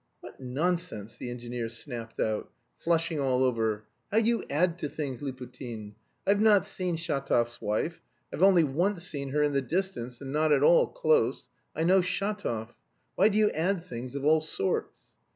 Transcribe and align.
"What 0.21 0.39
nonsense!" 0.39 1.17
the 1.17 1.29
engineer 1.29 1.69
snapped 1.69 2.19
out, 2.19 2.49
flushing 2.79 3.19
all 3.19 3.43
over. 3.43 3.83
"How 4.11 4.17
you 4.17 4.43
add 4.49 4.79
to 4.79 4.89
things, 4.89 5.21
Liputin! 5.21 5.93
I've 6.25 6.41
not 6.41 6.65
seen 6.65 6.97
Shatov's 6.97 7.61
wife; 7.61 8.01
I've 8.33 8.41
only 8.41 8.63
once 8.63 9.03
seen 9.03 9.29
her 9.29 9.43
in 9.43 9.53
the 9.53 9.61
distance 9.61 10.19
and 10.19 10.31
not 10.31 10.51
at 10.51 10.63
all 10.63 10.87
close.... 10.87 11.49
I 11.75 11.83
know 11.83 11.99
Shatov. 12.01 12.69
Why 13.13 13.27
do 13.27 13.37
you 13.37 13.51
add 13.51 13.83
things 13.83 14.15
of 14.15 14.25
all 14.25 14.39
sorts?" 14.39 15.13